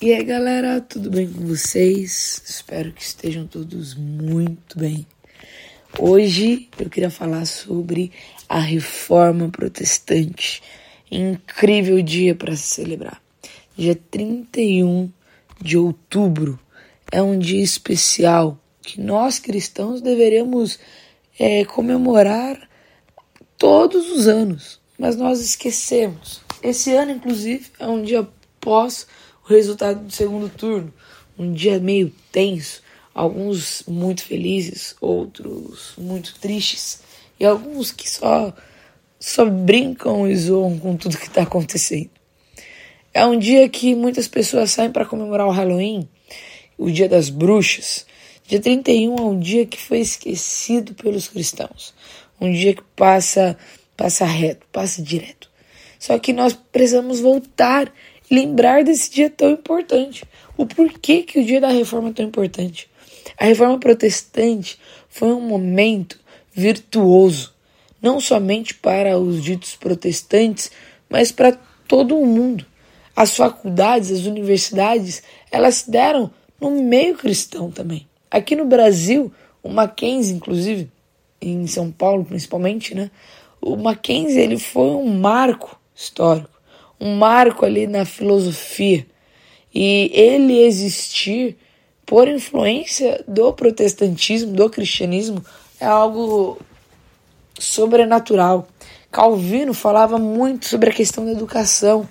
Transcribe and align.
E 0.00 0.14
aí 0.14 0.22
galera, 0.22 0.80
tudo 0.80 1.10
bem 1.10 1.28
com 1.28 1.44
vocês? 1.44 2.40
Espero 2.46 2.92
que 2.92 3.02
estejam 3.02 3.48
todos 3.48 3.96
muito 3.96 4.78
bem. 4.78 5.04
Hoje 5.98 6.68
eu 6.78 6.88
queria 6.88 7.10
falar 7.10 7.44
sobre 7.46 8.12
a 8.48 8.60
reforma 8.60 9.48
protestante. 9.48 10.62
Incrível 11.10 12.00
dia 12.00 12.32
para 12.32 12.54
se 12.54 12.62
celebrar. 12.62 13.20
Dia 13.76 13.96
31 14.08 15.10
de 15.60 15.76
outubro 15.76 16.60
é 17.10 17.20
um 17.20 17.36
dia 17.36 17.64
especial 17.64 18.56
que 18.80 19.00
nós 19.00 19.40
cristãos 19.40 20.00
deveríamos 20.00 20.78
é, 21.36 21.64
comemorar 21.64 22.68
todos 23.56 24.08
os 24.12 24.28
anos, 24.28 24.80
mas 24.96 25.16
nós 25.16 25.40
esquecemos. 25.40 26.40
Esse 26.62 26.94
ano, 26.94 27.10
inclusive, 27.10 27.66
é 27.80 27.86
um 27.88 28.00
dia 28.00 28.28
pós 28.60 29.08
resultado 29.48 30.04
do 30.04 30.12
segundo 30.12 30.48
turno. 30.48 30.92
Um 31.38 31.52
dia 31.52 31.78
meio 31.78 32.12
tenso, 32.30 32.82
alguns 33.14 33.82
muito 33.86 34.22
felizes, 34.22 34.94
outros 35.00 35.92
muito 35.96 36.34
tristes, 36.40 37.00
e 37.38 37.44
alguns 37.44 37.90
que 37.92 38.08
só, 38.08 38.52
só 39.18 39.44
brincam 39.44 40.28
e 40.28 40.36
zoam 40.36 40.78
com 40.78 40.96
tudo 40.96 41.18
que 41.18 41.26
está 41.26 41.42
acontecendo. 41.42 42.10
É 43.14 43.24
um 43.24 43.38
dia 43.38 43.68
que 43.68 43.94
muitas 43.94 44.28
pessoas 44.28 44.70
saem 44.70 44.90
para 44.90 45.06
comemorar 45.06 45.46
o 45.46 45.50
Halloween, 45.50 46.08
o 46.76 46.90
dia 46.90 47.08
das 47.08 47.30
bruxas. 47.30 48.06
Dia 48.46 48.60
31 48.60 49.16
é 49.16 49.20
um 49.20 49.38
dia 49.38 49.66
que 49.66 49.80
foi 49.80 49.98
esquecido 50.00 50.94
pelos 50.94 51.28
cristãos. 51.28 51.94
Um 52.40 52.52
dia 52.52 52.74
que 52.74 52.82
passa, 52.94 53.56
passa 53.96 54.24
reto, 54.24 54.66
passa 54.70 55.02
direto. 55.02 55.50
Só 55.98 56.18
que 56.18 56.32
nós 56.32 56.52
precisamos 56.52 57.20
voltar 57.20 57.92
lembrar 58.30 58.84
desse 58.84 59.10
dia 59.10 59.30
tão 59.30 59.50
importante. 59.50 60.24
O 60.56 60.66
porquê 60.66 61.22
que 61.22 61.38
o 61.38 61.44
dia 61.44 61.60
da 61.60 61.68
reforma 61.68 62.10
é 62.10 62.12
tão 62.12 62.26
importante. 62.26 62.88
A 63.36 63.44
reforma 63.44 63.78
protestante 63.78 64.78
foi 65.08 65.28
um 65.28 65.40
momento 65.40 66.18
virtuoso, 66.52 67.52
não 68.00 68.20
somente 68.20 68.74
para 68.74 69.18
os 69.18 69.42
ditos 69.42 69.76
protestantes, 69.76 70.70
mas 71.08 71.30
para 71.30 71.58
todo 71.86 72.18
o 72.18 72.26
mundo. 72.26 72.66
As 73.14 73.36
faculdades, 73.36 74.10
as 74.10 74.26
universidades, 74.26 75.22
elas 75.50 75.76
se 75.76 75.90
deram 75.90 76.30
no 76.60 76.70
meio 76.70 77.16
cristão 77.16 77.70
também. 77.70 78.06
Aqui 78.30 78.54
no 78.54 78.64
Brasil, 78.64 79.32
o 79.62 79.68
Mackenzie, 79.68 80.34
inclusive, 80.34 80.90
em 81.40 81.66
São 81.66 81.90
Paulo 81.90 82.24
principalmente, 82.24 82.94
né? 82.94 83.10
O 83.60 83.76
Mackenzie 83.76 84.40
ele 84.40 84.58
foi 84.58 84.90
um 84.90 85.18
marco 85.18 85.80
histórico 85.94 86.57
um 87.00 87.16
marco 87.16 87.64
ali 87.64 87.86
na 87.86 88.04
filosofia. 88.04 89.06
E 89.74 90.10
ele 90.12 90.60
existir 90.62 91.56
por 92.04 92.26
influência 92.26 93.22
do 93.28 93.52
protestantismo, 93.52 94.52
do 94.52 94.70
cristianismo, 94.70 95.44
é 95.78 95.86
algo 95.86 96.58
sobrenatural. 97.58 98.66
Calvino 99.10 99.74
falava 99.74 100.18
muito 100.18 100.66
sobre 100.66 100.90
a 100.90 100.92
questão 100.92 101.24
da 101.24 101.32
educação, 101.32 102.08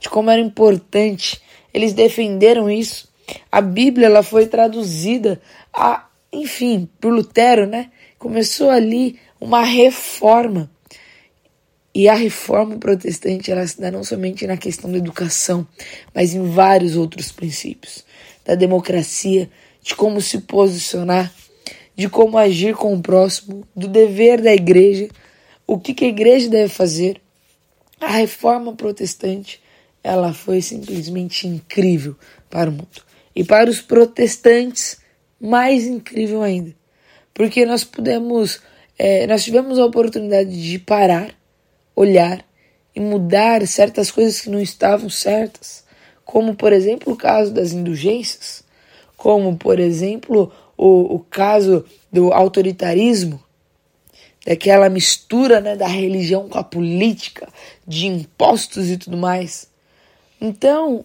de 0.00 0.08
como 0.08 0.30
era 0.30 0.40
importante. 0.40 1.40
Eles 1.72 1.92
defenderam 1.92 2.70
isso. 2.70 3.08
A 3.50 3.60
Bíblia 3.60 4.06
ela 4.06 4.22
foi 4.22 4.46
traduzida 4.46 5.40
a, 5.72 6.06
enfim, 6.32 6.88
por 7.00 7.12
Lutero, 7.12 7.66
né? 7.66 7.90
Começou 8.18 8.70
ali 8.70 9.18
uma 9.40 9.62
reforma 9.62 10.70
e 11.98 12.10
a 12.10 12.14
reforma 12.14 12.76
protestante 12.76 13.50
ela 13.50 13.66
se 13.66 13.80
dá 13.80 13.90
não 13.90 14.04
somente 14.04 14.46
na 14.46 14.58
questão 14.58 14.92
da 14.92 14.98
educação, 14.98 15.66
mas 16.14 16.34
em 16.34 16.42
vários 16.42 16.94
outros 16.94 17.32
princípios. 17.32 18.04
Da 18.44 18.54
democracia, 18.54 19.48
de 19.82 19.94
como 19.94 20.20
se 20.20 20.42
posicionar, 20.42 21.32
de 21.96 22.06
como 22.06 22.36
agir 22.36 22.74
com 22.74 22.92
o 22.92 23.00
próximo, 23.00 23.66
do 23.74 23.88
dever 23.88 24.42
da 24.42 24.52
igreja, 24.52 25.08
o 25.66 25.78
que, 25.78 25.94
que 25.94 26.04
a 26.04 26.08
igreja 26.08 26.50
deve 26.50 26.68
fazer. 26.68 27.18
A 27.98 28.10
reforma 28.10 28.74
protestante 28.74 29.58
ela 30.04 30.34
foi 30.34 30.60
simplesmente 30.60 31.48
incrível 31.48 32.14
para 32.50 32.68
o 32.68 32.74
mundo. 32.74 33.02
E 33.34 33.42
para 33.42 33.70
os 33.70 33.80
protestantes, 33.80 34.98
mais 35.40 35.86
incrível 35.86 36.42
ainda. 36.42 36.74
Porque 37.32 37.64
nós 37.64 37.84
pudemos, 37.84 38.60
é, 38.98 39.26
nós 39.26 39.42
tivemos 39.42 39.78
a 39.78 39.86
oportunidade 39.86 40.62
de 40.62 40.78
parar 40.78 41.34
olhar 41.96 42.44
e 42.94 43.00
mudar 43.00 43.66
certas 43.66 44.10
coisas 44.10 44.40
que 44.40 44.50
não 44.50 44.60
estavam 44.60 45.10
certas, 45.10 45.84
como 46.24 46.54
por 46.54 46.72
exemplo 46.72 47.12
o 47.12 47.16
caso 47.16 47.52
das 47.52 47.72
indulgências, 47.72 48.62
como 49.16 49.56
por 49.56 49.80
exemplo 49.80 50.52
o, 50.76 51.16
o 51.16 51.18
caso 51.20 51.84
do 52.12 52.32
autoritarismo, 52.32 53.42
daquela 54.46 54.88
mistura 54.88 55.60
né, 55.60 55.74
da 55.74 55.88
religião 55.88 56.48
com 56.48 56.58
a 56.58 56.62
política, 56.62 57.48
de 57.86 58.06
impostos 58.06 58.88
e 58.90 58.96
tudo 58.96 59.16
mais. 59.16 59.68
Então, 60.40 61.04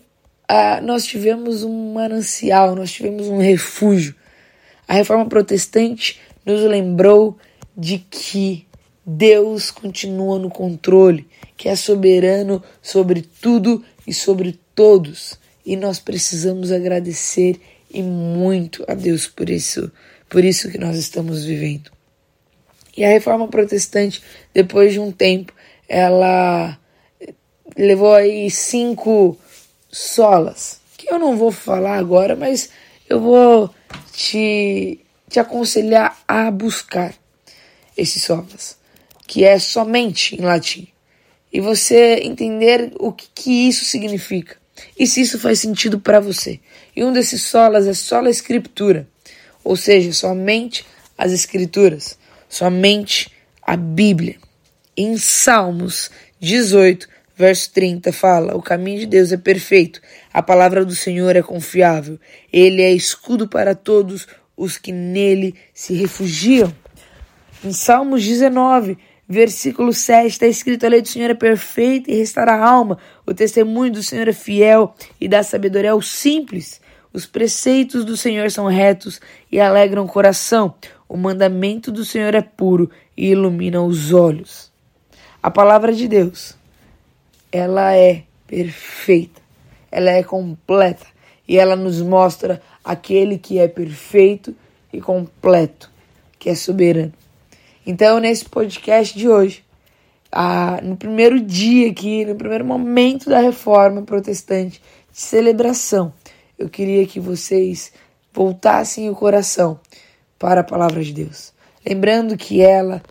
nós 0.83 1.05
tivemos 1.05 1.63
um 1.63 1.93
manancial, 1.93 2.75
nós 2.75 2.91
tivemos 2.91 3.27
um 3.27 3.39
refúgio. 3.39 4.13
A 4.87 4.93
reforma 4.93 5.25
protestante 5.25 6.19
nos 6.45 6.61
lembrou 6.61 7.37
de 7.75 7.99
que 7.99 8.67
Deus 9.05 9.71
continua 9.71 10.37
no 10.37 10.49
controle, 10.49 11.27
que 11.57 11.67
é 11.67 11.75
soberano 11.75 12.63
sobre 12.81 13.21
tudo 13.21 13.83
e 14.05 14.13
sobre 14.13 14.59
todos. 14.75 15.39
E 15.65 15.75
nós 15.75 15.99
precisamos 15.99 16.71
agradecer 16.71 17.59
e 17.89 18.01
muito 18.03 18.85
a 18.87 18.93
Deus 18.93 19.27
por 19.27 19.49
isso, 19.49 19.91
por 20.29 20.43
isso 20.43 20.69
que 20.69 20.77
nós 20.77 20.97
estamos 20.97 21.43
vivendo. 21.43 21.91
E 22.95 23.03
a 23.03 23.09
reforma 23.09 23.47
protestante, 23.47 24.21
depois 24.53 24.93
de 24.93 24.99
um 24.99 25.11
tempo, 25.11 25.53
ela 25.89 26.77
levou 27.75 28.13
aí 28.13 28.51
cinco 28.51 29.37
solas, 29.89 30.79
que 30.97 31.11
eu 31.11 31.17
não 31.17 31.37
vou 31.37 31.51
falar 31.51 31.97
agora, 31.97 32.35
mas 32.35 32.69
eu 33.09 33.19
vou 33.19 33.73
te, 34.13 34.99
te 35.29 35.39
aconselhar 35.39 36.21
a 36.27 36.51
buscar 36.51 37.13
esses 37.97 38.23
solas 38.23 38.80
que 39.31 39.45
é 39.45 39.57
somente 39.59 40.35
em 40.35 40.43
latim, 40.43 40.89
e 41.53 41.61
você 41.61 42.19
entender 42.21 42.91
o 42.99 43.13
que, 43.13 43.29
que 43.33 43.65
isso 43.69 43.85
significa 43.85 44.57
e 44.99 45.07
se 45.07 45.21
isso 45.21 45.39
faz 45.39 45.57
sentido 45.57 46.01
para 46.01 46.19
você. 46.19 46.59
E 46.93 47.01
um 47.01 47.13
desses 47.13 47.41
solas 47.43 47.87
é 47.87 47.93
sola 47.93 48.29
escritura, 48.29 49.07
ou 49.63 49.77
seja, 49.77 50.11
somente 50.11 50.85
as 51.17 51.31
escrituras, 51.31 52.19
somente 52.49 53.31
a 53.61 53.77
Bíblia. 53.77 54.35
Em 54.97 55.15
Salmos 55.15 56.11
18, 56.41 57.07
verso 57.33 57.71
30 57.71 58.11
fala: 58.11 58.57
O 58.57 58.61
caminho 58.61 58.99
de 58.99 59.05
Deus 59.05 59.31
é 59.31 59.37
perfeito, 59.37 60.01
a 60.33 60.43
palavra 60.43 60.83
do 60.83 60.93
Senhor 60.93 61.37
é 61.37 61.41
confiável, 61.41 62.19
ele 62.51 62.81
é 62.81 62.91
escudo 62.91 63.47
para 63.47 63.73
todos 63.75 64.27
os 64.57 64.77
que 64.77 64.91
nele 64.91 65.55
se 65.73 65.93
refugiam. 65.93 66.75
Em 67.63 67.71
Salmos 67.71 68.25
19, 68.25 68.97
Versículo 69.31 69.93
7 69.93 70.27
está 70.27 70.45
escrito: 70.45 70.85
A 70.85 70.89
lei 70.89 71.01
do 71.01 71.07
Senhor 71.07 71.29
é 71.29 71.33
perfeita 71.33 72.11
e 72.11 72.17
restaura 72.17 72.51
a 72.51 72.69
alma. 72.69 72.97
O 73.25 73.33
testemunho 73.33 73.93
do 73.93 74.03
Senhor 74.03 74.27
é 74.27 74.33
fiel 74.33 74.93
e 75.21 75.25
dá 75.25 75.41
sabedoria 75.41 75.91
aos 75.91 76.11
simples. 76.11 76.81
Os 77.13 77.25
preceitos 77.25 78.03
do 78.03 78.17
Senhor 78.17 78.51
são 78.51 78.65
retos 78.65 79.21
e 79.49 79.57
alegram 79.57 80.03
o 80.03 80.07
coração. 80.07 80.75
O 81.07 81.15
mandamento 81.15 81.93
do 81.93 82.03
Senhor 82.03 82.35
é 82.35 82.41
puro 82.41 82.91
e 83.15 83.29
ilumina 83.29 83.81
os 83.81 84.11
olhos. 84.11 84.69
A 85.41 85.49
palavra 85.49 85.93
de 85.93 86.09
Deus, 86.09 86.57
ela 87.53 87.95
é 87.95 88.23
perfeita, 88.45 89.39
ela 89.89 90.11
é 90.11 90.23
completa 90.23 91.05
e 91.47 91.57
ela 91.57 91.77
nos 91.77 92.01
mostra 92.01 92.61
aquele 92.83 93.37
que 93.37 93.59
é 93.59 93.69
perfeito 93.69 94.53
e 94.91 94.99
completo, 94.99 95.89
que 96.37 96.49
é 96.49 96.55
soberano. 96.55 97.13
Então, 97.85 98.19
nesse 98.19 98.45
podcast 98.45 99.17
de 99.17 99.27
hoje, 99.27 99.63
no 100.83 100.95
primeiro 100.95 101.39
dia 101.39 101.89
aqui, 101.89 102.23
no 102.25 102.35
primeiro 102.35 102.63
momento 102.63 103.27
da 103.27 103.39
reforma 103.39 104.03
protestante, 104.03 104.81
de 105.11 105.19
celebração, 105.19 106.13
eu 106.59 106.69
queria 106.69 107.07
que 107.07 107.19
vocês 107.19 107.91
voltassem 108.31 109.09
o 109.09 109.15
coração 109.15 109.79
para 110.37 110.61
a 110.61 110.63
palavra 110.63 111.03
de 111.03 111.11
Deus. 111.11 111.53
Lembrando 111.83 112.37
que 112.37 112.61
ela 112.61 113.01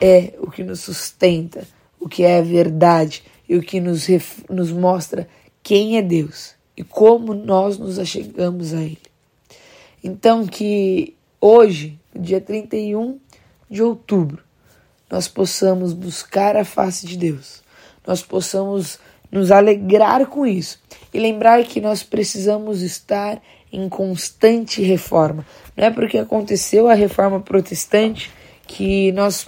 é 0.00 0.32
o 0.38 0.50
que 0.50 0.64
nos 0.64 0.80
sustenta, 0.80 1.66
o 2.00 2.08
que 2.08 2.22
é 2.22 2.38
a 2.38 2.42
verdade 2.42 3.22
e 3.46 3.56
o 3.56 3.62
que 3.62 3.78
nos, 3.78 4.08
nos 4.48 4.72
mostra 4.72 5.28
quem 5.62 5.98
é 5.98 6.02
Deus 6.02 6.54
e 6.74 6.82
como 6.82 7.34
nós 7.34 7.78
nos 7.78 7.98
achegamos 7.98 8.72
a 8.72 8.80
Ele. 8.80 8.98
Então, 10.02 10.46
que 10.46 11.14
hoje, 11.40 11.98
dia 12.14 12.40
31 12.40 13.18
de 13.70 13.82
outubro 13.82 14.42
nós 15.14 15.28
possamos 15.28 15.92
buscar 15.92 16.56
a 16.56 16.64
face 16.64 17.06
de 17.06 17.16
Deus, 17.16 17.62
nós 18.04 18.20
possamos 18.20 18.98
nos 19.30 19.52
alegrar 19.52 20.26
com 20.26 20.44
isso 20.44 20.80
e 21.12 21.20
lembrar 21.20 21.62
que 21.64 21.80
nós 21.80 22.02
precisamos 22.02 22.82
estar 22.82 23.40
em 23.72 23.88
constante 23.88 24.82
reforma. 24.82 25.46
Não 25.76 25.84
é 25.84 25.90
porque 25.90 26.18
aconteceu 26.18 26.88
a 26.88 26.94
reforma 26.94 27.40
protestante 27.40 28.30
que 28.66 29.12
nós 29.12 29.46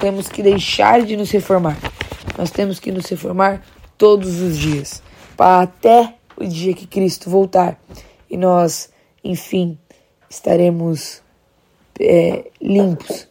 temos 0.00 0.26
que 0.26 0.42
deixar 0.42 1.02
de 1.02 1.16
nos 1.16 1.30
reformar. 1.30 1.76
Nós 2.38 2.50
temos 2.50 2.80
que 2.80 2.90
nos 2.90 3.06
reformar 3.06 3.62
todos 3.98 4.40
os 4.40 4.56
dias, 4.56 5.02
até 5.36 6.14
o 6.34 6.44
dia 6.46 6.72
que 6.72 6.86
Cristo 6.86 7.28
voltar 7.28 7.78
e 8.30 8.38
nós, 8.38 8.90
enfim, 9.22 9.78
estaremos 10.30 11.22
é, 12.00 12.50
limpos 12.58 13.27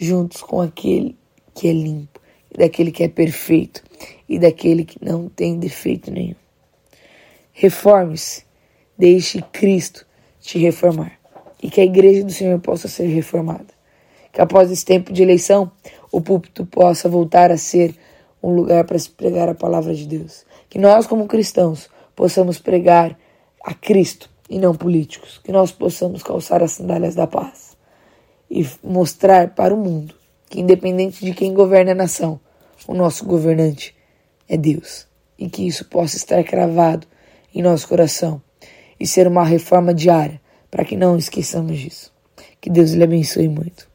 juntos 0.00 0.40
com 0.42 0.62
aquele 0.62 1.14
que 1.54 1.68
é 1.68 1.72
limpo, 1.72 2.18
e 2.50 2.58
daquele 2.58 2.90
que 2.90 3.04
é 3.04 3.08
perfeito 3.08 3.84
e 4.26 4.38
daquele 4.38 4.84
que 4.84 4.98
não 5.04 5.28
tem 5.28 5.58
defeito 5.58 6.10
nenhum. 6.10 6.34
Reforme-se, 7.52 8.44
deixe 8.96 9.42
Cristo 9.52 10.06
te 10.40 10.58
reformar 10.58 11.12
e 11.62 11.70
que 11.70 11.80
a 11.80 11.84
igreja 11.84 12.24
do 12.24 12.32
Senhor 12.32 12.58
possa 12.60 12.88
ser 12.88 13.06
reformada. 13.06 13.66
Que 14.32 14.40
após 14.40 14.70
esse 14.70 14.84
tempo 14.84 15.12
de 15.12 15.22
eleição, 15.22 15.70
o 16.10 16.20
púlpito 16.20 16.64
possa 16.64 17.08
voltar 17.08 17.50
a 17.50 17.58
ser 17.58 17.94
um 18.42 18.54
lugar 18.54 18.84
para 18.84 18.98
se 18.98 19.10
pregar 19.10 19.48
a 19.48 19.54
palavra 19.54 19.94
de 19.94 20.06
Deus. 20.06 20.46
Que 20.70 20.78
nós, 20.78 21.06
como 21.06 21.26
cristãos, 21.26 21.90
possamos 22.16 22.58
pregar 22.58 23.18
a 23.62 23.74
Cristo 23.74 24.30
e 24.48 24.58
não 24.58 24.74
políticos. 24.74 25.38
Que 25.44 25.52
nós 25.52 25.72
possamos 25.72 26.22
calçar 26.22 26.62
as 26.62 26.72
sandálias 26.72 27.14
da 27.14 27.26
paz 27.26 27.69
e 28.50 28.66
mostrar 28.82 29.54
para 29.54 29.74
o 29.74 29.76
mundo 29.76 30.14
que, 30.48 30.60
independente 30.60 31.24
de 31.24 31.32
quem 31.32 31.54
governa 31.54 31.92
a 31.92 31.94
nação, 31.94 32.40
o 32.86 32.94
nosso 32.94 33.24
governante 33.24 33.94
é 34.48 34.56
Deus. 34.56 35.06
E 35.38 35.48
que 35.48 35.66
isso 35.66 35.84
possa 35.86 36.16
estar 36.16 36.42
cravado 36.44 37.06
em 37.54 37.62
nosso 37.62 37.88
coração 37.88 38.42
e 38.98 39.06
ser 39.06 39.26
uma 39.26 39.44
reforma 39.44 39.94
diária 39.94 40.40
para 40.70 40.84
que 40.84 40.96
não 40.96 41.16
esqueçamos 41.16 41.78
disso. 41.78 42.12
Que 42.60 42.68
Deus 42.68 42.92
lhe 42.92 43.02
abençoe 43.02 43.48
muito. 43.48 43.89